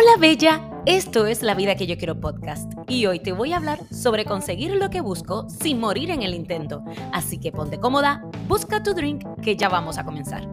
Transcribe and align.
Hola 0.00 0.16
Bella, 0.16 0.70
esto 0.86 1.26
es 1.26 1.42
La 1.42 1.56
Vida 1.56 1.74
que 1.74 1.88
yo 1.88 1.98
quiero 1.98 2.20
podcast 2.20 2.72
y 2.86 3.06
hoy 3.06 3.18
te 3.18 3.32
voy 3.32 3.52
a 3.52 3.56
hablar 3.56 3.80
sobre 3.92 4.24
conseguir 4.24 4.70
lo 4.76 4.90
que 4.90 5.00
busco 5.00 5.50
sin 5.50 5.80
morir 5.80 6.12
en 6.12 6.22
el 6.22 6.34
intento. 6.34 6.84
Así 7.12 7.40
que 7.40 7.50
ponte 7.50 7.80
cómoda, 7.80 8.22
busca 8.46 8.80
tu 8.80 8.94
drink 8.94 9.24
que 9.42 9.56
ya 9.56 9.68
vamos 9.68 9.98
a 9.98 10.04
comenzar. 10.04 10.46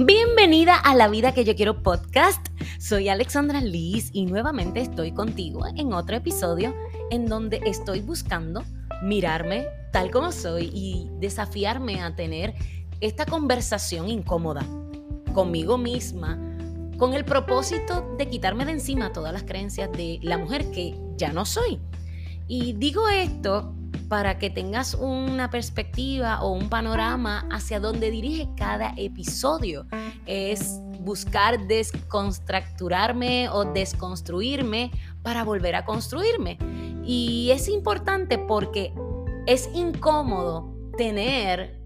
Bienvenida 0.00 0.74
a 0.74 0.96
La 0.96 1.06
Vida 1.06 1.32
que 1.32 1.44
yo 1.44 1.54
quiero 1.54 1.84
podcast. 1.84 2.44
Soy 2.80 3.08
Alexandra 3.08 3.60
Liz 3.60 4.10
y 4.12 4.26
nuevamente 4.26 4.80
estoy 4.80 5.12
contigo 5.12 5.66
en 5.76 5.92
otro 5.92 6.16
episodio 6.16 6.74
en 7.12 7.26
donde 7.26 7.60
estoy 7.64 8.00
buscando 8.00 8.64
mirarme 9.02 9.66
tal 9.92 10.10
como 10.10 10.32
soy 10.32 10.70
y 10.72 11.08
desafiarme 11.18 12.02
a 12.02 12.14
tener 12.14 12.54
esta 13.00 13.26
conversación 13.26 14.08
incómoda 14.08 14.66
conmigo 15.32 15.78
misma 15.78 16.38
con 16.98 17.14
el 17.14 17.24
propósito 17.24 18.14
de 18.18 18.28
quitarme 18.28 18.64
de 18.64 18.72
encima 18.72 19.12
todas 19.12 19.32
las 19.32 19.44
creencias 19.44 19.90
de 19.92 20.18
la 20.22 20.36
mujer 20.36 20.70
que 20.72 20.98
ya 21.16 21.32
no 21.32 21.44
soy. 21.44 21.78
Y 22.48 22.72
digo 22.72 23.08
esto 23.08 23.72
para 24.08 24.38
que 24.38 24.50
tengas 24.50 24.94
una 24.94 25.50
perspectiva 25.50 26.42
o 26.42 26.52
un 26.52 26.68
panorama 26.68 27.46
hacia 27.52 27.78
dónde 27.78 28.10
dirige 28.10 28.48
cada 28.56 28.94
episodio. 28.96 29.86
Es 30.26 30.80
buscar 31.00 31.66
desconstructurarme 31.66 33.48
o 33.50 33.64
desconstruirme 33.64 34.90
para 35.22 35.44
volver 35.44 35.76
a 35.76 35.84
construirme. 35.84 36.58
Y 37.08 37.52
es 37.52 37.70
importante 37.70 38.36
porque 38.36 38.92
es 39.46 39.70
incómodo 39.74 40.74
tener, 40.98 41.80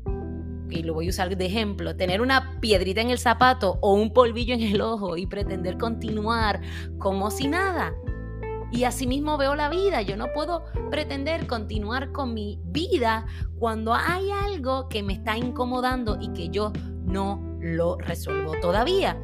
y 0.68 0.82
lo 0.82 0.94
voy 0.94 1.06
a 1.06 1.10
usar 1.10 1.36
de 1.36 1.46
ejemplo, 1.46 1.94
tener 1.94 2.20
una 2.20 2.58
piedrita 2.58 3.02
en 3.02 3.10
el 3.10 3.18
zapato 3.18 3.78
o 3.82 3.94
un 3.94 4.12
polvillo 4.12 4.52
en 4.52 4.62
el 4.62 4.80
ojo 4.80 5.16
y 5.16 5.28
pretender 5.28 5.78
continuar 5.78 6.60
como 6.98 7.30
si 7.30 7.46
nada. 7.46 7.94
Y 8.72 8.82
así 8.82 9.06
mismo 9.06 9.38
veo 9.38 9.54
la 9.54 9.68
vida. 9.68 10.02
Yo 10.02 10.16
no 10.16 10.26
puedo 10.34 10.64
pretender 10.90 11.46
continuar 11.46 12.10
con 12.10 12.34
mi 12.34 12.58
vida 12.64 13.24
cuando 13.60 13.94
hay 13.94 14.28
algo 14.32 14.88
que 14.88 15.04
me 15.04 15.12
está 15.12 15.38
incomodando 15.38 16.18
y 16.20 16.32
que 16.32 16.48
yo 16.48 16.72
no 17.04 17.40
lo 17.60 17.96
resuelvo 17.96 18.54
todavía. 18.60 19.16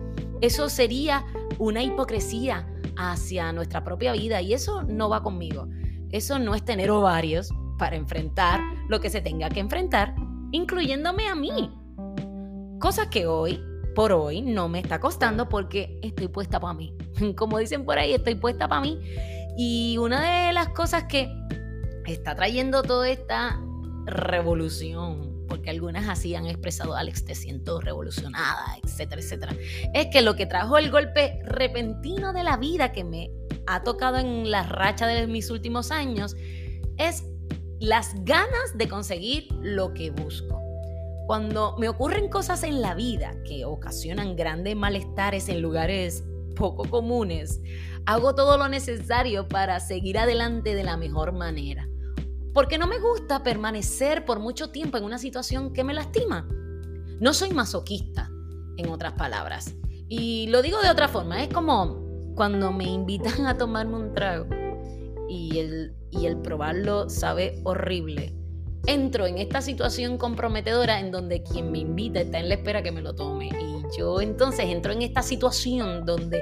Eso 0.43 0.69
sería 0.69 1.25
una 1.59 1.83
hipocresía 1.83 2.69
hacia 2.97 3.53
nuestra 3.53 3.83
propia 3.83 4.13
vida 4.13 4.41
y 4.41 4.55
eso 4.55 4.85
no 4.85 5.09
va 5.09 5.25
conmigo. 5.25 5.67
Eso 6.11 6.39
no 6.39 6.55
es 6.55 6.65
tener 6.65 6.91
ovarios 6.91 7.53
para 7.79 7.97
enfrentar 7.97 8.61
lo 8.89 9.01
que 9.01 9.11
se 9.11 9.21
tenga 9.21 9.49
que 9.49 9.61
enfrentar, 9.61 10.15
incluyéndome 10.53 11.29
a 11.29 11.35
mí. 11.35 11.73
Cosa 12.81 13.11
que 13.11 13.27
hoy, 13.27 13.61
por 13.95 14.13
hoy, 14.13 14.43
no 14.43 14.69
me 14.69 14.81
está 14.81 15.01
costando 15.01 15.49
porque 15.49 15.99
estoy 16.03 16.29
puesta 16.29 16.61
para 16.61 16.75
mí. 16.75 16.97
Como 17.37 17.59
dicen 17.59 17.85
por 17.85 17.99
ahí, 17.99 18.15
estoy 18.15 18.35
puesta 18.35 18.69
para 18.69 18.81
mí. 18.81 19.01
Y 19.57 19.99
una 19.99 20.47
de 20.47 20.53
las 20.53 20.69
cosas 20.69 21.05
que 21.05 21.31
está 22.07 22.35
trayendo 22.35 22.83
toda 22.83 23.09
esta 23.09 23.61
revolución 24.07 25.39
porque 25.49 25.71
algunas 25.71 26.09
así 26.09 26.35
han 26.35 26.47
expresado, 26.47 26.95
Alex, 26.95 27.25
te 27.25 27.35
siento 27.35 27.81
revolucionada, 27.81 28.77
etcétera, 28.83 29.21
etcétera. 29.21 29.57
Es 29.95 30.09
que 30.13 30.23
lo 30.23 30.37
que 30.37 30.47
trajo 30.47 30.79
el 30.79 30.91
golpe 30.91 31.41
repentino 31.45 32.33
de 32.33 32.45
la 32.45 32.57
vida 32.59 32.93
que 32.93 33.03
me 33.03 33.31
ha 33.69 33.83
tocado 33.83 34.19
en 34.19 34.51
la 34.51 34.63
racha 34.63 35.07
de 35.07 35.27
mis 35.27 35.51
últimos 35.51 35.91
años 35.91 36.37
es 36.97 37.25
las 37.81 38.15
ganas 38.25 38.77
de 38.77 38.89
conseguir 38.89 39.49
lo 39.61 39.95
que 39.95 40.11
busco. 40.11 40.61
Cuando 41.27 41.77
me 41.79 41.89
ocurren 41.89 42.29
cosas 42.29 42.63
en 42.63 42.81
la 42.81 42.95
vida 42.95 43.35
que 43.47 43.65
ocasionan 43.65 44.35
grandes 44.35 44.75
malestares 44.75 45.49
en 45.49 45.61
lugares 45.61 46.25
poco 46.57 46.89
comunes, 46.89 47.61
hago 48.07 48.35
todo 48.35 48.57
lo 48.59 48.69
necesario 48.69 49.47
para 49.47 49.79
seguir 49.79 50.19
adelante 50.19 50.75
de 50.75 50.83
la 50.83 50.97
mejor 50.97 51.33
manera 51.33 51.89
porque 52.59 52.77
no 52.77 52.89
me 52.89 52.99
gusta 52.99 53.45
permanecer 53.45 54.25
por 54.25 54.41
mucho 54.41 54.71
tiempo 54.71 54.99
en 54.99 55.05
una 55.05 55.19
situación 55.19 55.73
que 55.73 55.85
me 55.85 55.95
lastima. 55.95 56.49
No 57.21 57.33
soy 57.33 57.53
masoquista, 57.53 58.33
en 58.77 58.89
otras 58.89 59.13
palabras. 59.13 59.77
Y 60.09 60.49
lo 60.49 60.61
digo 60.61 60.81
de 60.81 60.91
otra 60.91 61.07
forma, 61.07 61.41
es 61.41 61.55
como 61.55 62.08
cuando 62.39 62.71
me 62.71 62.85
invitan 62.85 63.47
a 63.47 63.59
tomarme 63.59 63.97
un 63.97 64.15
trago 64.15 64.47
y 65.29 65.59
el, 65.59 65.93
y 66.13 66.27
el 66.27 66.37
probarlo 66.37 67.11
sabe 67.11 67.61
horrible. 67.65 68.33
Entro 68.87 69.27
en 69.27 69.39
esta 69.39 69.61
situación 69.61 70.19
comprometedora 70.19 71.01
en 71.01 71.11
donde 71.11 71.43
quien 71.43 71.73
me 71.73 71.81
invita 71.81 72.21
está 72.21 72.39
en 72.39 72.49
la 72.49 72.55
espera 72.55 72.81
que 72.81 72.93
me 72.93 73.03
lo 73.03 73.17
tome. 73.17 73.49
Y 73.49 73.99
yo 73.99 74.21
entonces 74.21 74.67
entro 74.67 74.93
en 74.93 75.03
esta 75.03 75.21
situación 75.21 76.07
donde 76.07 76.41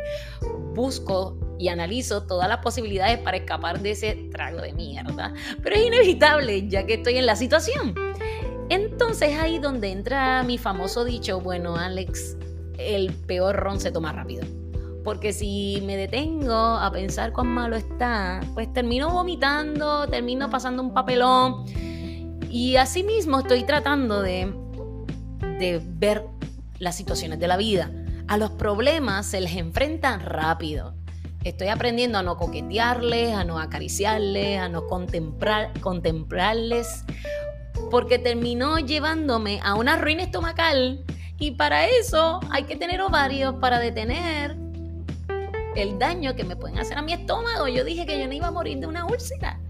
busco 0.75 1.39
y 1.59 1.69
analizo 1.69 2.25
todas 2.25 2.47
las 2.47 2.59
posibilidades 2.59 3.19
para 3.21 3.39
escapar 3.39 3.81
de 3.81 3.93
ese 3.93 4.29
trago 4.31 4.61
de 4.61 4.75
mierda. 4.75 5.33
Pero 5.63 5.77
es 5.77 5.87
inevitable 5.87 6.69
ya 6.69 6.85
que 6.85 6.95
estoy 6.95 7.17
en 7.17 7.25
la 7.25 7.37
situación. 7.37 7.95
Entonces 8.69 9.39
ahí 9.39 9.59
donde 9.59 9.93
entra 9.93 10.43
mi 10.43 10.59
famoso 10.59 11.07
dicho, 11.07 11.41
bueno 11.41 11.77
Alex, 11.77 12.37
el 12.77 13.15
peor 13.15 13.57
ron 13.57 13.81
se 13.81 13.91
toma 13.91 14.13
rápido. 14.13 14.45
Porque 15.07 15.33
si 15.33 15.81
me 15.87 15.97
detengo 15.97 16.53
a 16.53 16.91
pensar 16.91 17.33
cuán 17.33 17.47
malo 17.47 17.77
está, 17.77 18.41
pues 18.55 18.73
termino 18.73 19.09
vomitando, 19.09 20.09
termino 20.09 20.51
pasando 20.51 20.83
un 20.83 20.93
papelón. 20.93 21.65
Y 22.51 22.75
así 22.75 23.05
mismo 23.05 23.39
estoy 23.39 23.63
tratando 23.63 24.21
de, 24.21 24.53
de 25.61 25.81
ver 25.85 26.27
las 26.81 26.97
situaciones 26.97 27.39
de 27.39 27.47
la 27.47 27.57
vida. 27.57 27.89
A 28.27 28.37
los 28.37 28.51
problemas 28.51 29.27
se 29.27 29.41
les 29.41 29.55
enfrentan 29.55 30.19
rápido. 30.19 30.97
Estoy 31.45 31.69
aprendiendo 31.69 32.19
a 32.19 32.25
no 32.25 32.37
coquetearles, 32.37 33.33
a 33.33 33.45
no 33.45 33.61
acariciarles, 33.61 34.59
a 34.59 34.69
no 34.69 34.89
contemplar, 34.89 35.71
contemplarles, 35.83 37.05
porque 37.93 38.19
terminó 38.19 38.81
llevándome 38.81 39.61
a 39.63 39.77
una 39.77 39.99
ruina 39.99 40.25
estomacal 40.25 41.05
y 41.39 41.53
para 41.53 41.87
eso 41.87 42.41
hay 42.51 42.65
que 42.65 42.75
tener 42.75 43.01
ovarios 43.03 43.55
para 43.61 43.79
detener 43.79 44.66
el 45.77 45.99
daño 45.99 46.35
que 46.35 46.45
me 46.45 46.57
pueden 46.57 46.79
hacer 46.79 46.99
a 46.99 47.03
mi 47.03 47.13
estómago. 47.13 47.69
Yo 47.69 47.85
dije 47.85 48.07
que 48.07 48.19
yo 48.19 48.27
no 48.27 48.33
iba 48.33 48.49
a 48.49 48.51
morir 48.51 48.79
de 48.79 48.87
una 48.87 49.07
úlcera. 49.07 49.61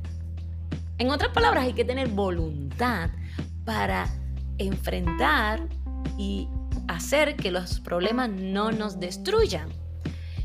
En 0.98 1.10
otras 1.10 1.32
palabras, 1.32 1.64
hay 1.64 1.72
que 1.72 1.84
tener 1.84 2.08
voluntad 2.08 3.10
para 3.64 4.08
enfrentar 4.58 5.68
y 6.16 6.48
hacer 6.88 7.36
que 7.36 7.50
los 7.50 7.80
problemas 7.80 8.30
no 8.30 8.70
nos 8.70 8.98
destruyan. 8.98 9.68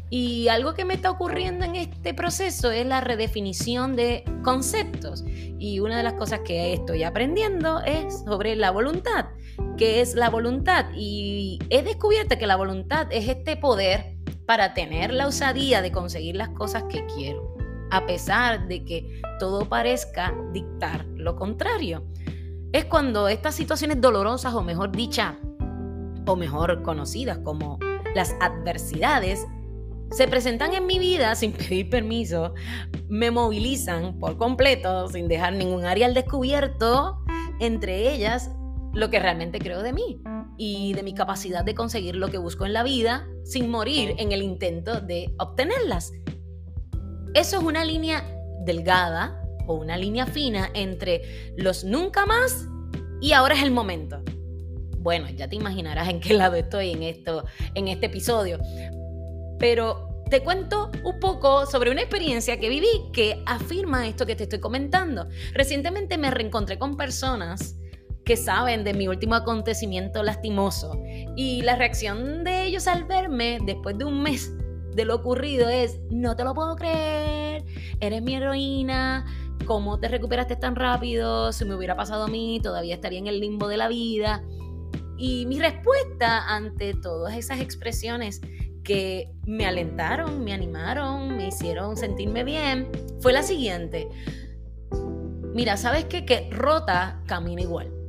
Y 0.09 0.49
algo 0.49 0.73
que 0.73 0.83
me 0.83 0.93
está 0.93 1.09
ocurriendo 1.09 1.63
en 1.63 1.77
este 1.77 2.13
proceso 2.13 2.69
es 2.69 2.85
la 2.85 2.99
redefinición 2.99 3.95
de 3.95 4.25
conceptos. 4.43 5.23
Y 5.25 5.79
una 5.79 5.95
de 5.95 6.03
las 6.03 6.13
cosas 6.15 6.41
que 6.43 6.73
estoy 6.73 7.03
aprendiendo 7.03 7.79
es 7.79 8.23
sobre 8.25 8.57
la 8.57 8.71
voluntad. 8.71 9.27
¿Qué 9.77 10.01
es 10.01 10.15
la 10.15 10.29
voluntad? 10.29 10.87
Y 10.93 11.59
he 11.69 11.81
descubierto 11.81 12.37
que 12.37 12.45
la 12.45 12.57
voluntad 12.57 13.07
es 13.09 13.29
este 13.29 13.55
poder 13.55 14.10
para 14.51 14.73
tener 14.73 15.13
la 15.13 15.27
osadía 15.27 15.81
de 15.81 15.93
conseguir 15.93 16.35
las 16.35 16.49
cosas 16.49 16.83
que 16.89 17.05
quiero, 17.05 17.55
a 17.89 18.05
pesar 18.05 18.67
de 18.67 18.83
que 18.83 19.21
todo 19.39 19.69
parezca 19.69 20.35
dictar 20.51 21.05
lo 21.15 21.37
contrario. 21.37 22.03
Es 22.73 22.83
cuando 22.83 23.29
estas 23.29 23.55
situaciones 23.55 24.01
dolorosas, 24.01 24.53
o 24.53 24.61
mejor 24.61 24.91
dicha, 24.91 25.37
o 26.25 26.35
mejor 26.35 26.83
conocidas 26.83 27.37
como 27.37 27.79
las 28.13 28.35
adversidades, 28.41 29.47
se 30.09 30.27
presentan 30.27 30.73
en 30.73 30.85
mi 30.85 30.99
vida 30.99 31.33
sin 31.35 31.53
pedir 31.53 31.89
permiso, 31.89 32.53
me 33.07 33.31
movilizan 33.31 34.19
por 34.19 34.35
completo, 34.37 35.07
sin 35.07 35.29
dejar 35.29 35.53
ningún 35.53 35.85
área 35.85 36.07
al 36.07 36.13
descubierto, 36.13 37.23
entre 37.61 38.13
ellas 38.13 38.51
lo 38.91 39.09
que 39.09 39.21
realmente 39.21 39.59
creo 39.59 39.81
de 39.81 39.93
mí 39.93 40.21
y 40.57 40.91
de 40.93 41.03
mi 41.03 41.13
capacidad 41.13 41.63
de 41.63 41.73
conseguir 41.73 42.17
lo 42.17 42.27
que 42.27 42.37
busco 42.37 42.65
en 42.65 42.73
la 42.73 42.83
vida 42.83 43.25
sin 43.43 43.69
morir 43.69 44.15
en 44.17 44.31
el 44.31 44.41
intento 44.41 45.01
de 45.01 45.33
obtenerlas. 45.39 46.11
Eso 47.33 47.57
es 47.57 47.63
una 47.63 47.85
línea 47.85 48.25
delgada 48.65 49.41
o 49.67 49.75
una 49.75 49.97
línea 49.97 50.25
fina 50.25 50.69
entre 50.73 51.53
los 51.57 51.83
nunca 51.83 52.25
más 52.25 52.67
y 53.21 53.33
ahora 53.33 53.55
es 53.55 53.63
el 53.63 53.71
momento. 53.71 54.21
Bueno, 54.97 55.29
ya 55.29 55.47
te 55.47 55.55
imaginarás 55.55 56.09
en 56.09 56.19
qué 56.19 56.33
lado 56.33 56.55
estoy 56.55 56.91
en 56.91 57.03
esto 57.03 57.45
en 57.73 57.87
este 57.87 58.07
episodio, 58.07 58.59
pero 59.57 60.23
te 60.29 60.41
cuento 60.43 60.91
un 61.03 61.19
poco 61.19 61.65
sobre 61.65 61.91
una 61.91 62.01
experiencia 62.01 62.59
que 62.59 62.69
viví 62.69 62.87
que 63.11 63.43
afirma 63.45 64.07
esto 64.07 64.25
que 64.25 64.35
te 64.35 64.43
estoy 64.43 64.59
comentando. 64.59 65.27
Recientemente 65.53 66.17
me 66.17 66.31
reencontré 66.31 66.79
con 66.79 66.95
personas 66.95 67.75
saben 68.37 68.83
de 68.83 68.93
mi 68.93 69.07
último 69.07 69.35
acontecimiento 69.35 70.23
lastimoso 70.23 71.01
y 71.35 71.61
la 71.61 71.75
reacción 71.75 72.43
de 72.43 72.63
ellos 72.63 72.87
al 72.87 73.05
verme 73.05 73.59
después 73.65 73.97
de 73.97 74.05
un 74.05 74.21
mes 74.21 74.51
de 74.95 75.05
lo 75.05 75.15
ocurrido 75.15 75.69
es, 75.69 75.99
no 76.09 76.35
te 76.35 76.43
lo 76.43 76.53
puedo 76.53 76.75
creer, 76.75 77.63
eres 77.99 78.21
mi 78.21 78.35
heroína, 78.35 79.25
¿cómo 79.65 79.99
te 79.99 80.07
recuperaste 80.07 80.55
tan 80.55 80.75
rápido? 80.75 81.53
Si 81.53 81.65
me 81.65 81.75
hubiera 81.75 81.95
pasado 81.95 82.25
a 82.25 82.27
mí, 82.27 82.59
todavía 82.61 82.95
estaría 82.95 83.19
en 83.19 83.27
el 83.27 83.39
limbo 83.39 83.67
de 83.67 83.77
la 83.77 83.87
vida. 83.87 84.43
Y 85.17 85.45
mi 85.45 85.59
respuesta 85.59 86.47
ante 86.47 86.93
todas 86.93 87.37
esas 87.37 87.61
expresiones 87.61 88.41
que 88.83 89.31
me 89.45 89.65
alentaron, 89.65 90.43
me 90.43 90.53
animaron, 90.53 91.37
me 91.37 91.47
hicieron 91.49 91.95
sentirme 91.95 92.43
bien, 92.43 92.89
fue 93.21 93.31
la 93.31 93.43
siguiente. 93.43 94.07
Mira, 95.53 95.77
¿sabes 95.77 96.05
qué? 96.05 96.25
Que 96.25 96.49
rota 96.49 97.21
camina 97.27 97.61
igual. 97.61 98.00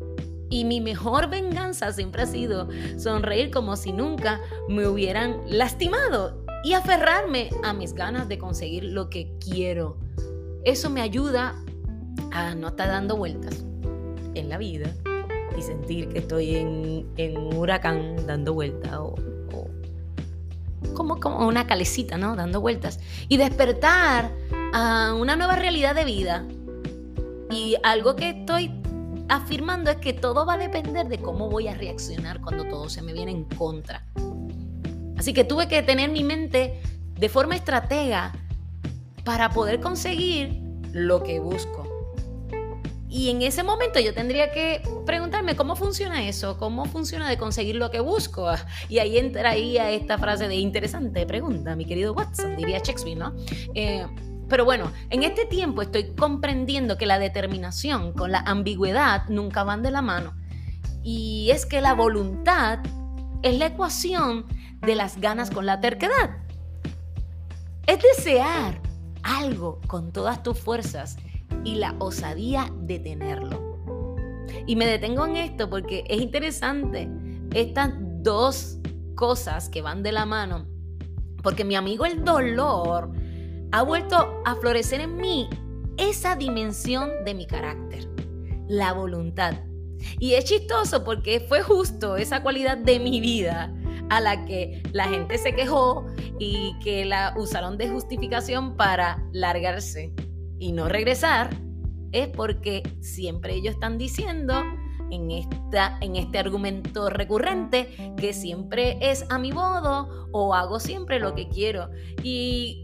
Y 0.53 0.67
mi 0.67 0.83
mejor 0.83 1.31
venganza 1.31 1.95
siempre 1.95 2.25
ha 2.25 2.27
sido 2.27 2.69
sonreír 2.99 3.51
como 3.51 3.75
si 3.75 3.91
nunca 3.91 4.39
me 4.69 4.87
hubieran 4.87 5.41
lastimado 5.47 6.45
y 6.63 6.75
aferrarme 6.75 7.49
a 7.65 7.73
mis 7.73 7.95
ganas 7.95 8.29
de 8.29 8.37
conseguir 8.37 8.85
lo 8.85 9.09
que 9.09 9.33
quiero. 9.41 9.97
Eso 10.67 10.91
me 10.91 11.01
ayuda 11.01 11.55
a 12.33 12.55
no 12.55 12.69
estar 12.69 12.89
dando 12.89 13.17
vueltas 13.17 13.65
en 14.35 14.51
la 14.51 14.59
vida 14.59 14.95
y 15.57 15.63
sentir 15.63 16.11
que 16.11 16.19
estoy 16.19 16.57
en, 16.57 17.37
un 17.39 17.57
huracán 17.57 18.27
dando 18.27 18.53
vueltas 18.53 18.93
o, 18.99 19.15
como, 20.93 21.19
como 21.19 21.49
una 21.49 21.67
calecita, 21.67 22.19
¿no? 22.19 22.37
Dando 22.37 22.61
vueltas. 22.61 23.01
Y 23.31 23.39
despertar 23.39 24.31
a 24.75 25.15
una 25.19 25.35
nueva 25.35 25.57
realidad 25.57 25.95
de 25.95 26.05
vida. 26.05 26.47
Y 27.51 27.77
algo 27.83 28.17
que 28.17 28.29
estoy 28.29 28.82
afirmando 29.33 29.91
es 29.91 29.97
que 29.97 30.13
todo 30.13 30.45
va 30.45 30.55
a 30.55 30.59
depender 30.59 31.09
de 31.09 31.19
cómo 31.19 31.49
voy 31.49 31.67
a 31.67 31.75
reaccionar 31.75 32.41
cuando 32.43 32.65
todo 32.65 32.91
se 32.91 33.01
me 33.01 33.15
viene 33.15 33.33
en 33.33 33.45
contra. 33.45 34.05
Así 35.17 35.33
que 35.33 35.45
tuve 35.45 35.69
que 35.69 35.83
tener 35.83 36.11
mi 36.11 36.23
mente 36.23 36.81
de 37.19 37.29
forma 37.29 37.57
estratega 37.57 38.33
para 39.25 39.51
poder 39.51 39.81
conseguir 39.81 40.61
lo 40.93 41.23
que 41.23 41.41
busco. 41.41 41.89
Y 43.09 43.31
en 43.31 43.43
ese 43.43 43.63
momento 43.63 44.01
yo 44.01 44.13
tendría 44.13 44.53
que 44.53 44.83
preguntarme 45.07 45.57
cómo 45.57 45.77
funciona 45.77 46.27
eso, 46.27 46.59
cómo 46.59 46.85
funciona 46.87 47.29
de 47.29 47.39
conseguir 47.39 47.77
lo 47.77 47.91
que 47.91 48.01
busco. 48.01 48.51
Y 48.91 48.99
ahí 48.99 49.17
entraría 49.17 49.91
esta 49.91 50.19
frase 50.19 50.47
de 50.49 50.57
interesante 50.57 51.25
pregunta, 51.25 51.75
mi 51.75 51.87
querido 51.87 52.13
Watson, 52.13 52.57
diría 52.57 52.79
Shakespeare, 52.79 53.19
¿no? 53.19 53.35
Eh, 53.75 54.07
pero 54.49 54.65
bueno, 54.65 54.91
en 55.11 55.23
este 55.23 55.47
tiempo 55.47 55.83
estoy 55.83 56.15
comprendiendo 56.15 56.99
que 56.99 57.07
la 57.07 57.19
determinación 57.19 58.13
con 58.13 58.33
la 58.33 58.41
ambigüedad 58.41 59.29
nunca 59.29 59.65
van 59.65 59.83
de 59.83 59.91
la 59.91 60.03
mano. 60.03 60.35
Y 61.03 61.51
es 61.51 61.67
que 61.67 61.81
la 61.81 61.95
voluntad 61.95 62.81
es 63.43 63.59
la 63.59 63.67
ecuación 63.67 64.47
de 64.81 64.95
las 64.95 65.21
ganas 65.21 65.51
con 65.51 65.67
la 65.67 65.81
terquedad. 65.81 66.39
Es 67.87 67.99
desear 68.17 68.81
algo 69.23 69.81
con 69.87 70.13
todas 70.13 70.43
tus 70.43 70.59
fuerzas 70.59 71.17
y 71.65 71.77
la 71.77 71.95
osadía 71.99 72.71
de 72.81 72.99
tenerlo. 72.99 73.73
Y 74.67 74.77
me 74.77 74.87
detengo 74.87 75.27
en 75.27 75.37
esto 75.37 75.71
porque 75.71 76.05
es 76.09 76.21
interesante 76.21 77.09
estas 77.55 77.93
dos 78.23 78.79
cosas 79.15 79.69
que 79.69 79.83
van 79.83 80.03
de 80.03 80.13
la 80.13 80.27
mano, 80.27 80.67
porque 81.43 81.65
mi 81.65 81.75
amigo 81.75 82.05
el 82.05 82.25
dolor 82.25 83.13
ha 83.73 83.83
vuelto 83.83 84.43
a 84.45 84.55
florecer 84.57 85.01
en 85.01 85.17
mí 85.17 85.49
esa 85.97 86.37
dimensión 86.37 87.11
de 87.25 87.35
mi 87.35 87.47
carácter, 87.47 88.09
la 88.69 88.93
voluntad. 88.93 89.55
Y 90.19 90.35
es 90.35 90.45
chistoso 90.45 91.05
porque 91.05 91.41
fue 91.41 91.63
justo 91.63 92.17
esa 92.17 92.43
cualidad 92.43 92.77
de 92.77 93.01
mi 93.01 93.21
vida 93.21 93.73
a 94.11 94.21
la 94.21 94.45
que 94.45 94.83
la 94.93 95.09
gente 95.09 95.39
se 95.39 95.55
quejó 95.55 96.07
y 96.39 96.79
que 96.81 97.05
la 97.05 97.35
usaron 97.37 97.79
de 97.79 97.89
justificación 97.89 98.77
para 98.77 99.25
largarse 99.33 100.13
y 100.59 100.73
no 100.73 100.89
regresar, 100.89 101.51
es 102.13 102.29
porque 102.29 102.83
siempre 103.01 103.55
ellos 103.55 103.75
están 103.75 103.97
diciendo 103.97 104.63
en, 105.11 105.31
esta, 105.31 105.99
en 106.01 106.17
este 106.17 106.39
argumento 106.39 107.09
recurrente 107.09 108.15
que 108.17 108.33
siempre 108.33 108.99
es 109.01 109.25
a 109.31 109.39
mi 109.39 109.53
modo 109.53 110.29
o 110.33 110.55
hago 110.55 110.79
siempre 110.79 111.21
lo 111.21 111.35
que 111.35 111.49
quiero. 111.49 111.89
Y 112.23 112.82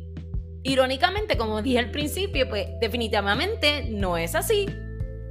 irónicamente, 0.68 1.36
como 1.36 1.62
dije 1.62 1.78
al 1.78 1.90
principio, 1.90 2.48
pues 2.48 2.68
definitivamente 2.80 3.88
no 3.90 4.16
es 4.16 4.34
así. 4.34 4.66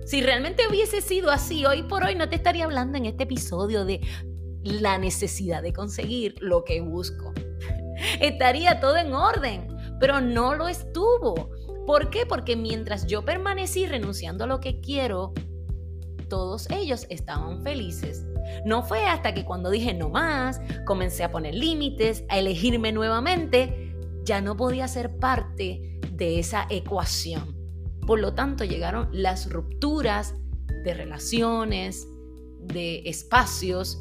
Si 0.06 0.22
realmente 0.22 0.64
hubiese 0.68 1.02
sido 1.02 1.32
así, 1.32 1.66
hoy 1.66 1.84
por 1.84 2.04
hoy 2.04 2.16
no 2.16 2.28
te 2.28 2.36
estaría 2.36 2.66
hablando 2.66 2.98
en 2.98 3.06
este 3.06 3.24
episodio 3.24 3.86
de 3.86 4.02
la 4.64 4.98
necesidad 4.98 5.62
de 5.62 5.74
conseguir 5.74 6.36
lo 6.40 6.64
que 6.64 6.82
busco. 6.82 7.34
Estaría 8.20 8.80
todo 8.80 8.98
en 8.98 9.14
orden, 9.14 9.68
pero 10.00 10.22
no 10.22 10.56
lo 10.56 10.68
estuvo. 10.68 11.52
¿Por 11.86 12.10
qué? 12.10 12.26
Porque 12.26 12.56
mientras 12.56 13.06
yo 13.06 13.24
permanecí 13.24 13.86
renunciando 13.86 14.44
a 14.44 14.48
lo 14.48 14.60
que 14.60 14.80
quiero, 14.80 15.34
todos 16.28 16.70
ellos 16.70 17.06
estaban 17.10 17.62
felices. 17.64 18.26
No 18.66 18.84
fue 18.84 19.06
hasta 19.06 19.34
que 19.34 19.46
cuando 19.46 19.70
dije 19.70 19.94
no 19.94 20.10
más, 20.10 20.60
comencé 20.86 21.24
a 21.24 21.32
poner 21.32 21.56
límites, 21.56 22.24
a 22.30 22.40
elegirme 22.40 22.92
nuevamente, 22.92 23.87
ya 24.28 24.42
no 24.42 24.58
podía 24.58 24.88
ser 24.90 25.18
parte 25.18 26.00
de 26.12 26.38
esa 26.38 26.68
ecuación. 26.70 27.56
Por 28.06 28.20
lo 28.20 28.34
tanto, 28.34 28.66
llegaron 28.66 29.08
las 29.14 29.50
rupturas 29.50 30.36
de 30.84 30.94
relaciones, 30.94 32.08
de 32.60 33.04
espacios 33.06 34.00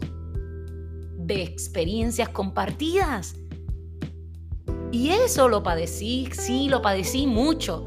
de 1.19 1.43
experiencias 1.43 2.29
compartidas. 2.29 3.37
Y 4.91 5.11
eso 5.11 5.49
lo 5.49 5.63
padecí, 5.63 6.29
sí, 6.33 6.69
lo 6.69 6.83
padecí 6.83 7.27
mucho. 7.27 7.87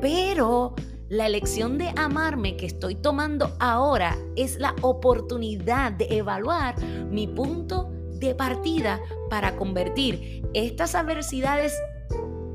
Pero 0.00 0.74
la 1.08 1.26
elección 1.26 1.76
de 1.76 1.92
amarme 1.96 2.56
que 2.56 2.66
estoy 2.66 2.94
tomando 2.94 3.56
ahora 3.58 4.16
es 4.36 4.58
la 4.58 4.74
oportunidad 4.82 5.92
de 5.92 6.18
evaluar 6.18 6.80
mi 7.10 7.26
punto 7.26 7.90
de 8.18 8.34
partida 8.34 9.00
para 9.30 9.56
convertir 9.56 10.42
estas 10.54 10.94
adversidades 10.94 11.74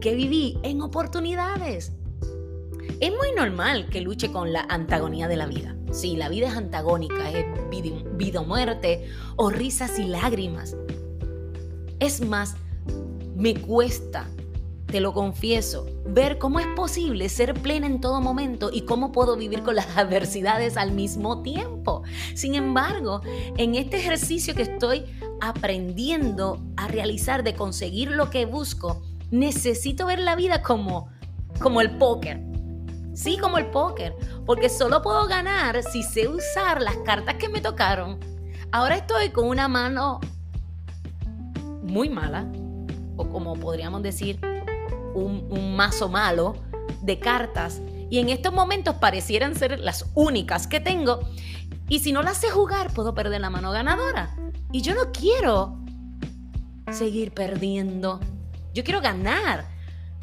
que 0.02 0.16
viví 0.16 0.60
en 0.64 0.82
oportunidades. 0.82 1.94
Es 3.00 3.12
muy 3.12 3.32
normal 3.36 3.90
que 3.90 4.02
luche 4.02 4.32
con 4.32 4.54
la 4.54 4.62
antagonía 4.70 5.28
de 5.28 5.38
la 5.38 5.46
vida. 5.46 5.76
Sí, 5.92 6.16
la 6.16 6.30
vida 6.30 6.48
es 6.48 6.58
antagónica, 6.58 7.32
es 7.32 7.46
vida 8.18 8.42
o 8.42 8.46
muerte, 8.46 9.08
o 9.36 9.50
risas 9.50 10.00
y 10.00 10.06
lágrimas. 10.06 10.76
Es 12.00 12.26
más, 12.26 12.56
me 13.36 13.56
cuesta, 13.56 14.28
te 14.88 15.00
lo 15.00 15.14
confieso, 15.14 15.86
ver 16.06 16.38
cómo 16.38 16.60
es 16.60 16.68
posible 16.76 17.30
ser 17.30 17.54
plena 17.54 17.88
en 17.88 18.02
todo 18.02 18.22
momento 18.22 18.70
y 18.72 18.82
cómo 18.82 19.12
puedo 19.12 19.36
vivir 19.36 19.64
con 19.64 19.76
las 19.76 19.98
adversidades 19.98 20.78
al 20.78 20.92
mismo 20.92 21.42
tiempo. 21.42 22.04
Sin 22.36 22.56
embargo, 22.56 23.22
en 23.58 23.76
este 23.76 23.98
ejercicio 23.98 24.54
que 24.56 24.64
estoy 24.64 25.06
aprendiendo 25.48 26.62
a 26.78 26.88
realizar 26.88 27.44
de 27.44 27.56
conseguir 27.56 28.12
lo 28.12 28.30
que 28.30 28.46
busco, 28.46 29.02
necesito 29.32 30.06
ver 30.06 30.20
la 30.20 30.36
vida 30.36 30.62
como, 30.62 31.10
como 31.60 31.82
el 31.82 31.98
póker 31.98 32.54
Sí, 33.14 33.38
como 33.38 33.60
el 33.60 33.68
póker, 33.68 34.16
porque 34.46 34.70
solo 34.70 35.04
puedo 35.04 35.28
ganar 35.28 35.84
si 35.84 36.02
sé 36.02 36.28
usar 36.28 36.82
las 36.82 36.98
cartas 36.98 37.36
que 37.36 37.48
me 37.48 37.62
tocaron. 37.62 38.20
Ahora 38.72 38.96
estoy 38.96 39.30
con 39.30 39.48
una 39.48 39.68
mano 39.68 40.20
muy 41.84 42.10
mala, 42.10 42.48
o 43.16 43.30
como 43.30 43.54
podríamos 43.54 44.02
decir, 44.02 44.40
un, 45.14 45.46
un 45.52 45.76
mazo 45.76 46.10
malo 46.10 46.56
de 47.04 47.20
cartas. 47.20 47.82
Y 48.14 48.20
en 48.20 48.30
estos 48.30 48.54
momentos 48.54 48.98
parecieran 48.98 49.56
ser 49.56 49.80
las 49.80 50.12
únicas 50.14 50.68
que 50.68 50.80
tengo. 50.80 51.22
Y 51.90 51.98
si 51.98 52.12
no 52.12 52.22
las 52.22 52.38
sé 52.38 52.52
jugar, 52.52 52.94
puedo 52.94 53.16
perder 53.16 53.42
la 53.42 53.50
mano 53.50 53.72
ganadora. 53.72 54.36
Y 54.72 54.84
yo 54.84 54.94
no 54.94 55.12
quiero 55.12 55.80
seguir 56.92 57.34
perdiendo. 57.34 58.20
Yo 58.72 58.84
quiero 58.84 59.02
ganar. 59.02 59.66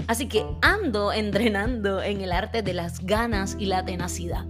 Así 0.06 0.28
que 0.28 0.46
ando 0.62 1.12
entrenando 1.12 2.00
en 2.00 2.20
el 2.20 2.30
arte 2.30 2.62
de 2.62 2.74
las 2.74 3.04
ganas 3.04 3.56
y 3.58 3.66
la 3.66 3.84
tenacidad. 3.84 4.46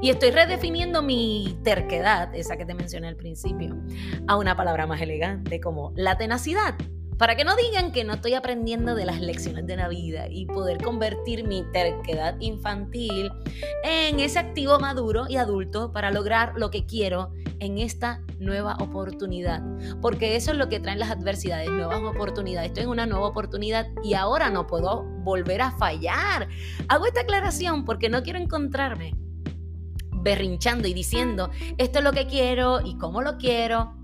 Y 0.00 0.10
estoy 0.10 0.30
redefiniendo 0.30 1.02
mi 1.02 1.58
terquedad, 1.64 2.32
esa 2.36 2.56
que 2.56 2.66
te 2.66 2.74
mencioné 2.74 3.08
al 3.08 3.16
principio, 3.16 3.76
a 4.28 4.36
una 4.36 4.56
palabra 4.56 4.86
más 4.86 5.00
elegante 5.00 5.60
como 5.60 5.92
la 5.96 6.18
tenacidad 6.18 6.76
para 7.20 7.36
que 7.36 7.44
no 7.44 7.54
digan 7.54 7.92
que 7.92 8.02
no 8.02 8.14
estoy 8.14 8.32
aprendiendo 8.32 8.94
de 8.94 9.04
las 9.04 9.20
lecciones 9.20 9.66
de 9.66 9.76
la 9.76 9.88
vida 9.88 10.26
y 10.30 10.46
poder 10.46 10.82
convertir 10.82 11.46
mi 11.46 11.64
terquedad 11.70 12.34
infantil 12.40 13.30
en 13.84 14.20
ese 14.20 14.38
activo 14.38 14.80
maduro 14.80 15.26
y 15.28 15.36
adulto 15.36 15.92
para 15.92 16.10
lograr 16.10 16.54
lo 16.56 16.70
que 16.70 16.86
quiero 16.86 17.30
en 17.58 17.76
esta 17.76 18.22
nueva 18.38 18.78
oportunidad. 18.80 19.60
Porque 20.00 20.34
eso 20.34 20.52
es 20.52 20.56
lo 20.56 20.70
que 20.70 20.80
traen 20.80 20.98
las 20.98 21.10
adversidades, 21.10 21.68
nuevas 21.68 22.00
oportunidades. 22.00 22.68
Estoy 22.68 22.84
en 22.84 22.88
una 22.88 23.04
nueva 23.04 23.26
oportunidad 23.26 23.88
y 24.02 24.14
ahora 24.14 24.48
no 24.48 24.66
puedo 24.66 25.04
volver 25.22 25.60
a 25.60 25.72
fallar. 25.72 26.48
Hago 26.88 27.04
esta 27.04 27.20
aclaración 27.20 27.84
porque 27.84 28.08
no 28.08 28.22
quiero 28.22 28.38
encontrarme 28.38 29.12
berrinchando 30.22 30.88
y 30.88 30.94
diciendo, 30.94 31.50
esto 31.76 31.98
es 31.98 32.04
lo 32.04 32.12
que 32.12 32.26
quiero 32.26 32.80
y 32.80 32.96
cómo 32.96 33.20
lo 33.20 33.36
quiero 33.36 33.99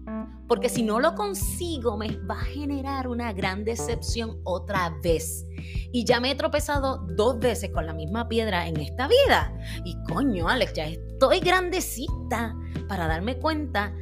porque 0.48 0.68
si 0.68 0.82
no 0.82 1.00
lo 1.00 1.14
consigo 1.14 1.96
me 1.96 2.16
va 2.18 2.40
a 2.40 2.44
generar 2.44 3.08
una 3.08 3.32
gran 3.32 3.64
decepción 3.64 4.40
otra 4.44 4.96
vez. 5.02 5.46
Y 5.92 6.04
ya 6.04 6.20
me 6.20 6.30
he 6.30 6.34
tropezado 6.34 6.98
dos 7.16 7.38
veces 7.38 7.70
con 7.70 7.86
la 7.86 7.94
misma 7.94 8.28
piedra 8.28 8.68
en 8.68 8.78
esta 8.78 9.08
vida. 9.08 9.52
Y 9.84 9.96
coño, 10.04 10.48
Alex, 10.48 10.74
ya 10.74 10.86
estoy 10.86 11.40
grandecita 11.40 12.54
para 12.88 13.06
darme 13.06 13.38
cuenta 13.38 13.94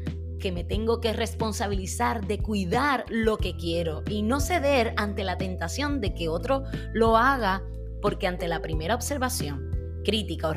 que 0.45 0.53
me 0.53 0.63
tengo 0.63 1.01
que 1.01 1.15
responsabilizar 1.15 2.27
de 2.27 2.39
cuidar 2.39 3.07
lo 3.09 3.39
que 3.39 3.57
quiero 3.57 4.03
y 4.07 4.23
no 4.23 4.41
ceder 4.41 4.93
ante 4.99 5.25
la 5.25 5.39
tentación 5.39 6.03
de 6.03 6.13
que 6.13 6.29
otro 6.29 6.65
lo 6.93 7.17
haga, 7.17 7.63
porque 8.03 8.27
ante 8.27 8.47
la 8.47 8.61
primera 8.61 8.95
observación, 8.95 10.03
crítica 10.05 10.49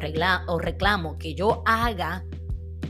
o, 0.48 0.60
reclamo 0.60 1.18
que 1.18 1.36
yo 1.36 1.64
haga 1.66 2.26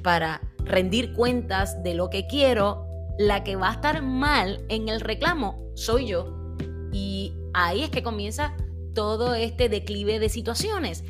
para 0.01 0.41
rendir 0.57 1.13
cuentas 1.13 1.83
de 1.83 1.93
lo 1.93 2.09
que 2.09 2.25
quiero, 2.25 2.86
la 3.17 3.43
que 3.43 3.55
va 3.55 3.69
a 3.69 3.73
estar 3.73 4.01
mal 4.01 4.63
en 4.69 4.89
el 4.89 5.01
reclamo 5.01 5.71
soy 5.75 6.07
yo. 6.07 6.55
Y 6.91 7.33
ahí 7.53 7.83
es 7.83 7.89
que 7.89 8.03
comienza 8.03 8.55
todo 8.93 9.33
este 9.33 9.69
declive 9.69 10.19
de 10.19 10.29
situaciones. 10.29 11.03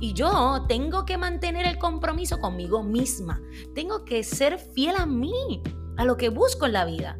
Y 0.00 0.12
yo 0.12 0.64
tengo 0.68 1.06
que 1.06 1.18
mantener 1.18 1.66
el 1.66 1.78
compromiso 1.78 2.38
conmigo 2.38 2.82
misma. 2.82 3.40
Tengo 3.74 4.04
que 4.04 4.22
ser 4.22 4.58
fiel 4.58 4.96
a 4.96 5.06
mí, 5.06 5.62
a 5.96 6.04
lo 6.04 6.16
que 6.16 6.28
busco 6.28 6.66
en 6.66 6.72
la 6.72 6.84
vida. 6.84 7.18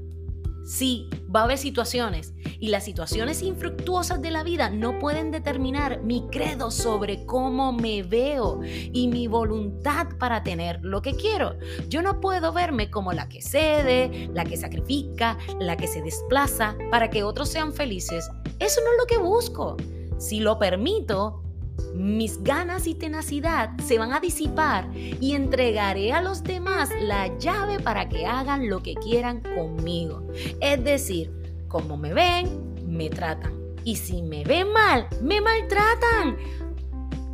Sí, 0.67 1.09
va 1.35 1.43
a 1.43 1.45
haber 1.45 1.59
situaciones 1.59 2.35
y 2.59 2.71
las 2.71 2.85
situaciones 2.85 3.41
infructuosas 3.43 4.21
de 4.21 4.33
la 4.33 4.43
vida 4.43 4.69
no 4.69 4.99
pueden 4.99 5.31
determinar 5.31 6.03
mi 6.03 6.27
credo 6.27 6.73
sobre 6.73 7.25
cómo 7.25 7.73
me 7.73 8.03
veo 8.03 8.61
y 8.65 9.07
mi 9.07 9.29
voluntad 9.29 10.09
para 10.19 10.43
tener 10.43 10.81
lo 10.83 11.03
que 11.03 11.15
quiero. 11.15 11.57
Yo 11.89 12.03
no 12.03 12.19
puedo 12.21 12.53
verme 12.53 12.91
como 12.91 13.13
la 13.13 13.29
que 13.29 13.43
cede, 13.43 14.29
la 14.35 14.45
que 14.45 14.57
sacrifica, 14.57 15.39
la 15.61 15.77
que 15.77 15.87
se 15.87 16.03
desplaza 16.03 16.77
para 16.91 17.11
que 17.11 17.23
otros 17.23 17.49
sean 17.49 17.73
felices. 17.73 18.29
Eso 18.59 18.81
no 18.81 18.91
es 18.91 18.99
lo 18.99 19.07
que 19.07 19.19
busco. 19.19 19.77
Si 20.19 20.41
lo 20.41 20.59
permito, 20.59 21.46
mis 21.95 22.43
ganas 22.43 22.87
y 22.87 22.95
tenacidad 22.95 23.71
se 23.79 23.99
van 23.99 24.13
a 24.13 24.21
disipar 24.21 24.91
y 24.95 25.35
entregaré 25.35 26.13
a 26.13 26.23
los 26.23 26.43
demás 26.45 26.91
la 27.01 27.37
llave 27.39 27.81
para 27.81 28.09
que 28.09 28.27
hagan 28.27 28.69
lo 28.69 28.83
que 28.83 28.95
quieran 28.95 29.43
conmigo. 29.55 30.27
Es 30.61 30.83
decir, 30.85 31.33
como 31.69 31.97
me 31.97 32.13
ven, 32.13 32.75
me 32.87 33.09
tratan. 33.11 33.53
Y 33.85 33.97
si 33.97 34.23
me 34.23 34.45
ven 34.45 34.73
mal, 34.73 35.07
me 35.23 35.41
maltratan. 35.41 36.37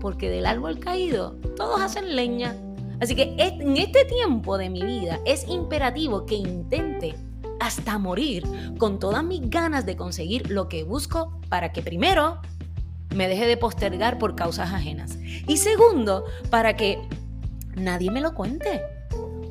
Porque 0.00 0.28
del 0.28 0.46
árbol 0.46 0.78
caído, 0.78 1.36
todos 1.56 1.80
hacen 1.80 2.14
leña. 2.14 2.56
Así 3.00 3.16
que 3.16 3.34
en 3.36 3.76
este 3.76 4.04
tiempo 4.04 4.58
de 4.58 4.70
mi 4.70 4.82
vida 4.82 5.18
es 5.24 5.46
imperativo 5.48 6.24
que 6.24 6.36
intente 6.36 7.14
hasta 7.62 7.98
morir 7.98 8.44
con 8.78 8.98
todas 8.98 9.22
mis 9.22 9.48
ganas 9.48 9.86
de 9.86 9.96
conseguir 9.96 10.50
lo 10.50 10.68
que 10.68 10.82
busco 10.82 11.40
para 11.48 11.72
que 11.72 11.80
primero 11.80 12.40
me 13.14 13.28
deje 13.28 13.46
de 13.46 13.56
postergar 13.56 14.18
por 14.18 14.34
causas 14.34 14.72
ajenas. 14.72 15.18
Y 15.46 15.56
segundo, 15.56 16.24
para 16.50 16.76
que 16.76 16.98
nadie 17.74 18.10
me 18.10 18.20
lo 18.20 18.34
cuente. 18.34 18.82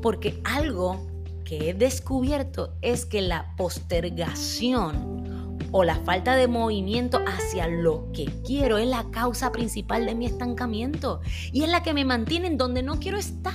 Porque 0.02 0.42
algo 0.44 1.08
que 1.44 1.70
he 1.70 1.74
descubierto 1.74 2.74
es 2.82 3.06
que 3.06 3.22
la 3.22 3.56
postergación 3.58 5.60
o 5.72 5.84
la 5.84 5.96
falta 5.96 6.36
de 6.36 6.48
movimiento 6.48 7.22
hacia 7.26 7.68
lo 7.68 8.12
que 8.12 8.26
quiero 8.46 8.78
es 8.78 8.88
la 8.88 9.10
causa 9.12 9.52
principal 9.52 10.06
de 10.06 10.16
mi 10.16 10.26
estancamiento 10.26 11.22
y 11.52 11.64
es 11.64 11.70
la 11.70 11.84
que 11.84 11.94
me 11.94 12.06
mantiene 12.06 12.48
en 12.48 12.58
donde 12.58 12.84
no 12.84 13.00
quiero 13.00 13.18
estar. 13.18 13.54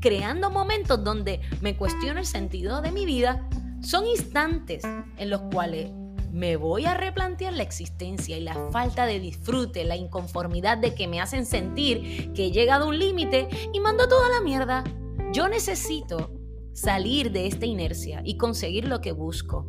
Creando 0.00 0.50
momentos 0.50 1.02
donde 1.02 1.40
me 1.60 1.76
cuestiono 1.76 2.20
el 2.20 2.26
sentido 2.26 2.80
de 2.80 2.92
mi 2.92 3.04
vida, 3.04 3.48
son 3.82 4.06
instantes 4.06 4.84
en 5.16 5.30
los 5.30 5.40
cuales 5.52 5.90
me 6.36 6.56
voy 6.56 6.84
a 6.84 6.92
replantear 6.92 7.54
la 7.54 7.62
existencia 7.62 8.36
y 8.36 8.42
la 8.42 8.68
falta 8.70 9.06
de 9.06 9.18
disfrute, 9.18 9.84
la 9.84 9.96
inconformidad 9.96 10.76
de 10.76 10.94
que 10.94 11.08
me 11.08 11.18
hacen 11.18 11.46
sentir 11.46 12.30
que 12.34 12.46
he 12.46 12.50
llegado 12.50 12.84
a 12.84 12.88
un 12.88 12.98
límite 12.98 13.48
y 13.72 13.80
mando 13.80 14.06
toda 14.06 14.28
la 14.28 14.42
mierda. 14.42 14.84
Yo 15.32 15.48
necesito 15.48 16.30
salir 16.74 17.32
de 17.32 17.46
esta 17.46 17.64
inercia 17.64 18.20
y 18.22 18.36
conseguir 18.36 18.86
lo 18.86 19.00
que 19.00 19.12
busco. 19.12 19.66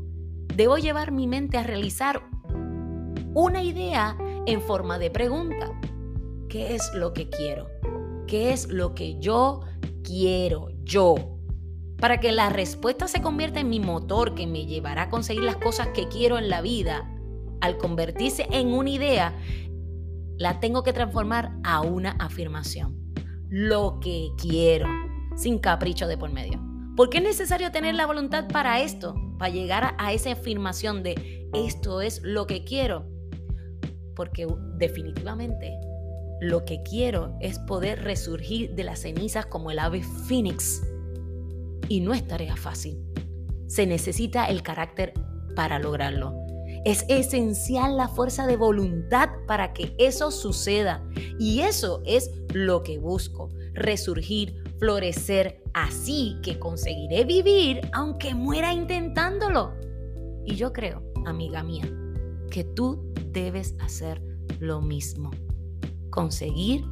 Debo 0.55 0.77
llevar 0.77 1.13
mi 1.13 1.25
mente 1.25 1.57
a 1.57 1.63
realizar 1.63 2.21
una 3.33 3.63
idea 3.63 4.17
en 4.45 4.61
forma 4.61 4.99
de 4.99 5.09
pregunta. 5.09 5.71
¿Qué 6.49 6.75
es 6.75 6.93
lo 6.93 7.13
que 7.13 7.29
quiero? 7.29 7.69
¿Qué 8.27 8.51
es 8.51 8.67
lo 8.67 8.93
que 8.93 9.17
yo 9.19 9.61
quiero? 10.03 10.67
Yo 10.83 11.36
para 11.99 12.19
que 12.19 12.31
la 12.31 12.49
respuesta 12.49 13.07
se 13.07 13.21
convierta 13.21 13.59
en 13.59 13.69
mi 13.69 13.79
motor 13.79 14.35
que 14.35 14.47
me 14.47 14.65
llevará 14.65 15.03
a 15.03 15.09
conseguir 15.09 15.43
las 15.43 15.57
cosas 15.57 15.89
que 15.89 16.07
quiero 16.07 16.37
en 16.37 16.49
la 16.49 16.61
vida, 16.61 17.11
al 17.59 17.77
convertirse 17.77 18.47
en 18.51 18.67
una 18.67 18.89
idea, 18.89 19.35
la 20.37 20.59
tengo 20.59 20.83
que 20.83 20.93
transformar 20.93 21.57
a 21.63 21.81
una 21.81 22.11
afirmación. 22.19 22.95
Lo 23.49 23.99
que 23.99 24.29
quiero, 24.37 24.87
sin 25.35 25.57
capricho 25.57 26.07
de 26.07 26.17
por 26.17 26.31
medio. 26.31 26.61
¿Por 26.95 27.09
qué 27.09 27.17
es 27.17 27.23
necesario 27.23 27.71
tener 27.71 27.95
la 27.95 28.05
voluntad 28.05 28.47
para 28.47 28.79
esto? 28.79 29.15
Para 29.39 29.51
llegar 29.51 29.95
a 29.97 30.13
esa 30.13 30.31
afirmación 30.31 31.01
de 31.01 31.47
esto 31.53 32.01
es 32.01 32.21
lo 32.23 32.45
que 32.45 32.63
quiero. 32.63 33.07
Porque 34.15 34.47
definitivamente 34.77 35.73
lo 36.41 36.65
que 36.65 36.83
quiero 36.83 37.35
es 37.39 37.57
poder 37.59 38.03
resurgir 38.03 38.75
de 38.75 38.83
las 38.83 38.99
cenizas 38.99 39.47
como 39.47 39.71
el 39.71 39.79
ave 39.79 40.03
fénix 40.27 40.81
y 41.89 42.01
no 42.01 42.13
es 42.13 42.27
tarea 42.27 42.55
fácil. 42.55 43.03
Se 43.67 43.85
necesita 43.85 44.45
el 44.45 44.63
carácter 44.63 45.13
para 45.55 45.79
lograrlo. 45.79 46.33
Es 46.85 47.05
esencial 47.09 47.97
la 47.97 48.07
fuerza 48.07 48.47
de 48.47 48.55
voluntad 48.55 49.29
para 49.45 49.73
que 49.73 49.95
eso 49.97 50.31
suceda. 50.31 51.03
Y 51.39 51.61
eso 51.61 52.01
es 52.05 52.31
lo 52.53 52.83
que 52.83 52.97
busco. 52.97 53.49
Resurgir, 53.73 54.63
florecer, 54.79 55.61
así 55.73 56.37
que 56.43 56.59
conseguiré 56.59 57.25
vivir 57.25 57.81
aunque 57.93 58.35
muera 58.35 58.73
intentándolo. 58.73 59.73
Y 60.45 60.55
yo 60.55 60.71
creo, 60.71 61.03
amiga 61.25 61.63
mía, 61.63 61.91
que 62.49 62.63
tú 62.63 63.13
debes 63.31 63.75
hacer 63.79 64.21
lo 64.59 64.81
mismo. 64.81 65.31
Conseguir 66.09 66.85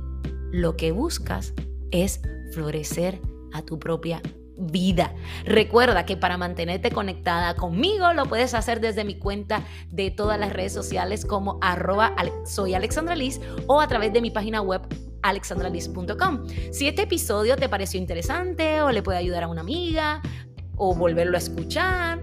lo 0.52 0.76
que 0.76 0.92
buscas 0.92 1.54
es 1.92 2.22
florecer 2.52 3.22
a 3.54 3.62
tu 3.62 3.80
propia 3.80 4.22
vida. 4.58 5.14
Recuerda 5.46 6.06
que 6.06 6.18
para 6.18 6.38
mantenerte 6.38 6.92
conectada 6.92 7.56
conmigo 7.56 8.14
lo 8.14 8.26
puedes 8.26 8.54
hacer 8.54 8.80
desde 8.80 9.04
mi 9.04 9.18
cuenta 9.18 9.64
de 9.90 10.12
todas 10.12 10.40
las 10.40 10.54
redes 10.54 10.74
sociales 10.74 11.26
como 11.26 11.58
arroba 11.62 12.14
soy 12.46 12.74
Alexandra 12.74 13.16
o 13.68 13.80
a 13.80 13.88
través 13.88 14.12
de 14.14 14.22
mi 14.22 14.32
página 14.32 14.62
web 14.62 14.82
alexandraliz.com. 15.22 16.48
Si 16.72 16.88
este 16.88 17.04
episodio 17.04 17.56
te 17.56 17.70
pareció 17.70 18.00
interesante 18.00 18.82
o 18.82 18.92
le 18.92 19.02
puede 19.02 19.18
ayudar 19.18 19.44
a 19.44 19.48
una 19.48 19.62
amiga 19.62 20.22
o 20.78 20.94
volverlo 20.94 21.36
a 21.36 21.40
escuchar, 21.40 22.20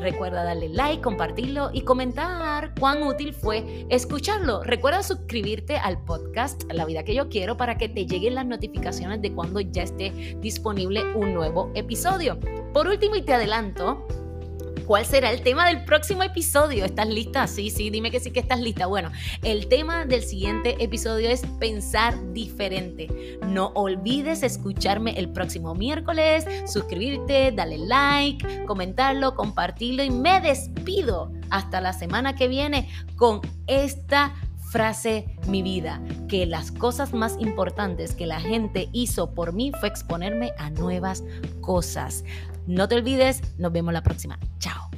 Recuerda 0.00 0.44
darle 0.44 0.68
like, 0.68 1.02
compartirlo 1.02 1.70
y 1.72 1.82
comentar 1.82 2.74
cuán 2.78 3.02
útil 3.02 3.32
fue 3.32 3.86
escucharlo. 3.88 4.62
Recuerda 4.62 5.02
suscribirte 5.02 5.76
al 5.76 6.02
podcast 6.04 6.64
La 6.72 6.84
vida 6.84 7.04
que 7.04 7.14
yo 7.14 7.28
quiero 7.28 7.56
para 7.56 7.78
que 7.78 7.88
te 7.88 8.06
lleguen 8.06 8.34
las 8.34 8.46
notificaciones 8.46 9.22
de 9.22 9.32
cuando 9.32 9.60
ya 9.60 9.82
esté 9.82 10.36
disponible 10.40 11.02
un 11.14 11.34
nuevo 11.34 11.70
episodio. 11.74 12.38
Por 12.72 12.86
último, 12.86 13.16
y 13.16 13.22
te 13.22 13.34
adelanto, 13.34 14.06
¿Cuál 14.86 15.06
será 15.06 15.30
el 15.32 15.40
tema 15.40 15.66
del 15.66 15.84
próximo 15.84 16.22
episodio? 16.22 16.84
¿Estás 16.84 17.08
lista? 17.08 17.46
Sí, 17.46 17.70
sí, 17.70 17.88
dime 17.88 18.10
que 18.10 18.20
sí 18.20 18.32
que 18.32 18.40
estás 18.40 18.60
lista. 18.60 18.84
Bueno, 18.84 19.10
el 19.42 19.66
tema 19.68 20.04
del 20.04 20.22
siguiente 20.22 20.76
episodio 20.78 21.30
es 21.30 21.40
pensar 21.58 22.14
diferente. 22.34 23.38
No 23.46 23.72
olvides 23.74 24.42
escucharme 24.42 25.18
el 25.18 25.30
próximo 25.30 25.74
miércoles, 25.74 26.44
suscribirte, 26.66 27.50
darle 27.52 27.78
like, 27.78 28.66
comentarlo, 28.66 29.34
compartirlo 29.34 30.04
y 30.04 30.10
me 30.10 30.42
despido 30.42 31.32
hasta 31.48 31.80
la 31.80 31.94
semana 31.94 32.34
que 32.36 32.48
viene 32.48 32.90
con 33.16 33.40
esta 33.66 34.34
frase 34.70 35.38
mi 35.46 35.62
vida, 35.62 36.02
que 36.28 36.46
las 36.46 36.72
cosas 36.72 37.14
más 37.14 37.36
importantes 37.38 38.14
que 38.14 38.26
la 38.26 38.40
gente 38.40 38.88
hizo 38.92 39.32
por 39.32 39.52
mí 39.52 39.72
fue 39.78 39.88
exponerme 39.88 40.52
a 40.58 40.68
nuevas 40.68 41.22
cosas. 41.60 42.24
No 42.66 42.88
te 42.88 42.96
olvides, 42.96 43.42
nos 43.58 43.72
vemos 43.72 43.92
la 43.92 44.02
próxima. 44.02 44.38
Chao. 44.58 44.93